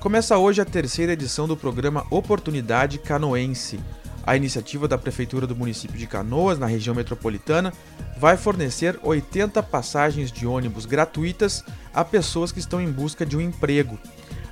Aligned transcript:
Começa 0.00 0.38
hoje 0.38 0.62
a 0.62 0.64
terceira 0.64 1.12
edição 1.12 1.46
do 1.46 1.56
programa 1.56 2.04
Oportunidade 2.10 2.98
Canoense. 2.98 3.78
A 4.22 4.36
iniciativa 4.36 4.88
da 4.88 4.96
Prefeitura 4.96 5.46
do 5.46 5.56
município 5.56 5.98
de 5.98 6.06
Canoas, 6.06 6.58
na 6.58 6.66
região 6.66 6.94
metropolitana, 6.94 7.72
vai 8.18 8.36
fornecer 8.36 8.98
80 9.02 9.62
passagens 9.62 10.32
de 10.32 10.46
ônibus 10.46 10.86
gratuitas 10.86 11.62
a 11.92 12.04
pessoas 12.04 12.52
que 12.52 12.58
estão 12.58 12.80
em 12.80 12.90
busca 12.90 13.26
de 13.26 13.36
um 13.36 13.40
emprego. 13.40 13.98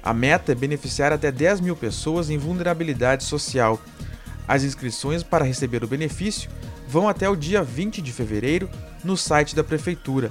A 0.02 0.12
meta 0.12 0.52
é 0.52 0.54
beneficiar 0.54 1.12
até 1.12 1.30
10 1.30 1.60
mil 1.60 1.76
pessoas 1.76 2.30
em 2.30 2.38
vulnerabilidade 2.38 3.24
social. 3.24 3.80
As 4.48 4.64
inscrições 4.64 5.22
para 5.22 5.44
receber 5.44 5.84
o 5.84 5.86
benefício 5.86 6.50
vão 6.88 7.06
até 7.06 7.28
o 7.28 7.36
dia 7.36 7.62
20 7.62 8.00
de 8.00 8.10
fevereiro 8.12 8.70
no 9.04 9.14
site 9.14 9.54
da 9.54 9.62
Prefeitura. 9.62 10.30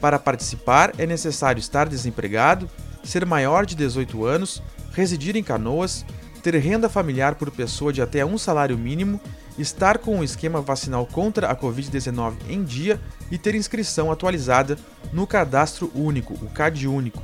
Para 0.00 0.18
participar, 0.18 0.94
é 0.98 1.06
necessário 1.06 1.60
estar 1.60 1.86
desempregado, 1.86 2.68
ser 3.04 3.26
maior 3.26 3.66
de 3.66 3.76
18 3.76 4.24
anos, 4.24 4.62
residir 4.94 5.36
em 5.36 5.42
Canoas, 5.44 6.04
ter 6.42 6.56
renda 6.56 6.88
familiar 6.88 7.34
por 7.34 7.50
pessoa 7.50 7.92
de 7.92 8.00
até 8.00 8.24
um 8.24 8.38
salário 8.38 8.76
mínimo, 8.76 9.20
estar 9.58 9.98
com 9.98 10.18
o 10.18 10.24
esquema 10.24 10.62
vacinal 10.62 11.06
contra 11.06 11.48
a 11.48 11.54
Covid-19 11.54 12.34
em 12.48 12.64
dia 12.64 12.98
e 13.30 13.36
ter 13.36 13.54
inscrição 13.54 14.10
atualizada 14.10 14.78
no 15.12 15.26
Cadastro 15.26 15.92
Único, 15.94 16.34
o 16.34 16.50
CAD 16.50 16.88
Único. 16.88 17.22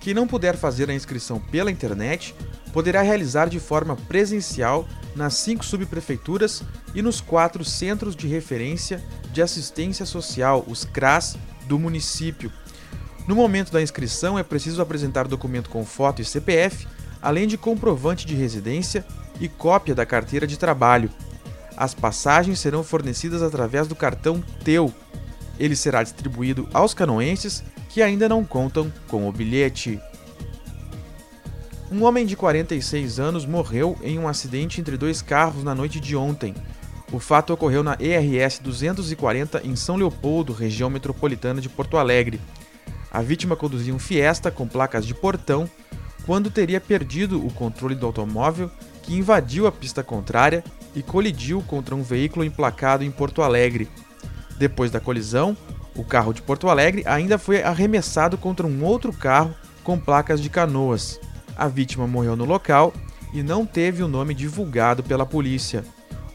Quem 0.00 0.12
não 0.12 0.26
puder 0.26 0.56
fazer 0.56 0.90
a 0.90 0.94
inscrição 0.94 1.38
pela 1.38 1.70
internet 1.70 2.34
poderá 2.72 3.02
realizar 3.02 3.48
de 3.48 3.60
forma 3.60 3.96
presencial 3.96 4.86
nas 5.14 5.34
cinco 5.34 5.64
subprefeituras 5.64 6.62
e 6.94 7.02
nos 7.02 7.20
quatro 7.20 7.64
Centros 7.64 8.16
de 8.16 8.26
Referência 8.26 9.02
de 9.32 9.42
Assistência 9.42 10.06
Social, 10.06 10.64
os 10.66 10.84
CRAS, 10.84 11.36
do 11.66 11.78
município. 11.78 12.50
No 13.26 13.36
momento 13.36 13.70
da 13.70 13.82
inscrição, 13.82 14.38
é 14.38 14.42
preciso 14.42 14.82
apresentar 14.82 15.28
documento 15.28 15.70
com 15.70 15.84
foto 15.84 16.20
e 16.20 16.24
CPF, 16.24 16.88
além 17.20 17.46
de 17.46 17.56
comprovante 17.56 18.26
de 18.26 18.34
residência 18.34 19.04
e 19.40 19.48
cópia 19.48 19.94
da 19.94 20.04
carteira 20.04 20.46
de 20.46 20.58
trabalho. 20.58 21.10
As 21.76 21.94
passagens 21.94 22.58
serão 22.58 22.82
fornecidas 22.82 23.42
através 23.42 23.86
do 23.86 23.94
cartão 23.94 24.42
TEU. 24.64 24.92
Ele 25.58 25.76
será 25.76 26.02
distribuído 26.02 26.68
aos 26.72 26.94
canoenses 26.94 27.62
que 27.88 28.02
ainda 28.02 28.28
não 28.28 28.44
contam 28.44 28.92
com 29.06 29.28
o 29.28 29.32
bilhete. 29.32 30.00
Um 31.92 32.04
homem 32.04 32.24
de 32.24 32.34
46 32.34 33.20
anos 33.20 33.44
morreu 33.44 33.98
em 34.02 34.18
um 34.18 34.26
acidente 34.26 34.80
entre 34.80 34.96
dois 34.96 35.20
carros 35.20 35.62
na 35.62 35.74
noite 35.74 36.00
de 36.00 36.16
ontem. 36.16 36.54
O 37.12 37.18
fato 37.18 37.52
ocorreu 37.52 37.82
na 37.82 37.98
ERS 38.00 38.60
240 38.60 39.60
em 39.62 39.76
São 39.76 39.96
Leopoldo, 39.96 40.54
região 40.54 40.88
metropolitana 40.88 41.60
de 41.60 41.68
Porto 41.68 41.98
Alegre. 41.98 42.40
A 43.10 43.20
vítima 43.20 43.56
conduzia 43.56 43.94
um 43.94 43.98
Fiesta 43.98 44.50
com 44.50 44.66
placas 44.66 45.06
de 45.06 45.12
portão 45.12 45.68
quando 46.24 46.50
teria 46.50 46.80
perdido 46.80 47.46
o 47.46 47.52
controle 47.52 47.94
do 47.94 48.06
automóvel 48.06 48.70
que 49.02 49.14
invadiu 49.14 49.66
a 49.66 49.72
pista 49.72 50.02
contrária 50.02 50.64
e 50.94 51.02
colidiu 51.02 51.60
contra 51.60 51.94
um 51.94 52.02
veículo 52.02 52.42
emplacado 52.42 53.04
em 53.04 53.10
Porto 53.10 53.42
Alegre. 53.42 53.86
Depois 54.56 54.90
da 54.90 54.98
colisão, 54.98 55.54
o 55.94 56.02
carro 56.02 56.32
de 56.32 56.40
Porto 56.40 56.70
Alegre 56.70 57.02
ainda 57.04 57.36
foi 57.36 57.62
arremessado 57.62 58.38
contra 58.38 58.66
um 58.66 58.82
outro 58.82 59.12
carro 59.12 59.54
com 59.84 60.00
placas 60.00 60.40
de 60.40 60.48
canoas. 60.48 61.20
A 61.56 61.68
vítima 61.68 62.06
morreu 62.06 62.36
no 62.36 62.44
local 62.44 62.92
e 63.32 63.42
não 63.42 63.64
teve 63.64 64.02
o 64.02 64.08
nome 64.08 64.34
divulgado 64.34 65.02
pela 65.02 65.26
polícia. 65.26 65.84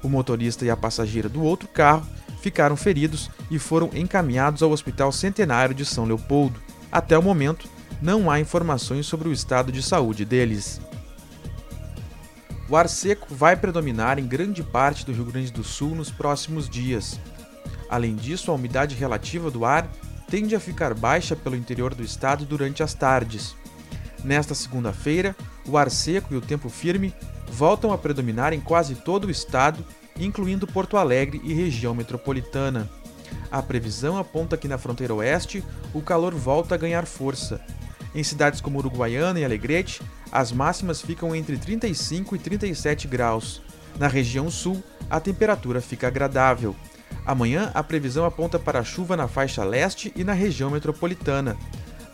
O 0.03 0.09
motorista 0.09 0.65
e 0.65 0.69
a 0.69 0.77
passageira 0.77 1.27
do 1.27 1.43
outro 1.43 1.67
carro 1.67 2.05
ficaram 2.41 2.75
feridos 2.75 3.29
e 3.49 3.59
foram 3.59 3.89
encaminhados 3.93 4.61
ao 4.63 4.71
Hospital 4.71 5.11
Centenário 5.11 5.75
de 5.75 5.85
São 5.85 6.05
Leopoldo. 6.05 6.59
Até 6.91 7.17
o 7.17 7.23
momento, 7.23 7.67
não 8.01 8.29
há 8.29 8.39
informações 8.39 9.05
sobre 9.05 9.27
o 9.27 9.33
estado 9.33 9.71
de 9.71 9.81
saúde 9.81 10.23
deles. 10.23 10.79
O 12.69 12.75
ar 12.75 12.89
seco 12.89 13.33
vai 13.33 13.55
predominar 13.55 14.19
em 14.19 14.27
grande 14.27 14.61
parte 14.61 15.05
do 15.05 15.13
Rio 15.13 15.25
Grande 15.25 15.51
do 15.51 15.63
Sul 15.63 15.95
nos 15.95 16.11
próximos 16.11 16.69
dias. 16.69 17.19
Além 17.89 18.15
disso, 18.15 18.51
a 18.51 18.55
umidade 18.55 18.93
relativa 18.93 19.49
do 19.49 19.63
ar 19.63 19.89
tende 20.29 20.55
a 20.55 20.59
ficar 20.59 20.93
baixa 20.93 21.35
pelo 21.35 21.55
interior 21.55 21.95
do 21.95 22.03
estado 22.03 22.45
durante 22.45 22.83
as 22.83 22.93
tardes. 22.93 23.55
Nesta 24.23 24.55
segunda-feira, 24.55 25.35
o 25.65 25.77
ar 25.77 25.89
seco 25.89 26.33
e 26.33 26.37
o 26.37 26.41
tempo 26.41 26.69
firme 26.69 27.13
voltam 27.49 27.91
a 27.93 27.97
predominar 27.97 28.53
em 28.53 28.59
quase 28.59 28.95
todo 28.95 29.25
o 29.25 29.31
estado, 29.31 29.83
incluindo 30.19 30.67
Porto 30.67 30.97
Alegre 30.97 31.41
e 31.43 31.53
região 31.53 31.93
metropolitana. 31.93 32.89
A 33.51 33.61
previsão 33.61 34.17
aponta 34.17 34.57
que 34.57 34.67
na 34.67 34.77
fronteira 34.77 35.13
oeste 35.13 35.63
o 35.93 36.01
calor 36.01 36.33
volta 36.33 36.75
a 36.75 36.77
ganhar 36.77 37.05
força. 37.05 37.61
Em 38.13 38.23
cidades 38.23 38.59
como 38.59 38.79
Uruguaiana 38.79 39.39
e 39.39 39.45
Alegrete, 39.45 40.01
as 40.31 40.51
máximas 40.51 41.01
ficam 41.01 41.35
entre 41.35 41.57
35 41.57 42.35
e 42.35 42.39
37 42.39 43.07
graus. 43.07 43.61
Na 43.97 44.07
região 44.07 44.49
sul, 44.49 44.83
a 45.09 45.19
temperatura 45.19 45.81
fica 45.81 46.07
agradável. 46.07 46.75
Amanhã, 47.25 47.71
a 47.73 47.83
previsão 47.83 48.25
aponta 48.25 48.57
para 48.57 48.83
chuva 48.83 49.17
na 49.17 49.27
faixa 49.27 49.63
leste 49.63 50.11
e 50.15 50.23
na 50.23 50.33
região 50.33 50.69
metropolitana. 50.69 51.57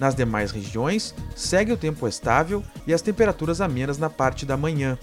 Nas 0.03 0.13
demais 0.13 0.51
regiões, 0.51 1.15
segue 1.33 1.71
o 1.71 1.77
tempo 1.77 2.05
estável 2.05 2.61
e 2.85 2.94
as 2.94 3.01
temperaturas 3.01 3.61
amenas 3.61 3.97
na 3.97 4.09
parte 4.09 4.45
da 4.45 4.57
manhã. 4.57 4.97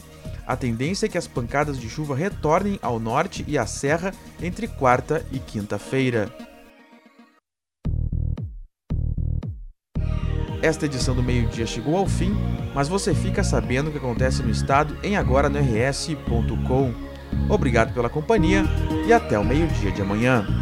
A 0.47 0.55
tendência 0.55 1.07
é 1.07 1.09
que 1.09 1.17
as 1.17 1.27
pancadas 1.27 1.81
de 1.81 1.89
chuva 1.89 2.15
retornem 2.15 2.79
ao 2.83 3.01
norte 3.01 3.43
e 3.49 3.57
à 3.57 3.65
serra 3.65 4.13
entre 4.43 4.69
quarta 4.69 5.25
e 5.33 5.39
quinta-feira. 5.39 6.31
Esta 10.61 10.85
edição 10.85 11.15
do 11.15 11.23
meio-dia 11.23 11.67
chegou 11.67 11.97
ao 11.97 12.07
fim, 12.07 12.37
mas 12.75 12.87
você 12.87 13.15
fica 13.15 13.43
sabendo 13.43 13.89
o 13.89 13.93
que 13.93 13.97
acontece 13.97 14.43
no 14.43 14.51
estado 14.51 14.95
em 15.03 15.17
agora 15.17 15.49
no 15.49 15.59
rs.com. 15.61 16.93
Obrigado 17.49 17.95
pela 17.95 18.11
companhia 18.11 18.65
e 19.09 19.15
até 19.15 19.39
o 19.39 19.45
meio-dia 19.45 19.93
de 19.93 20.03
amanhã. 20.03 20.60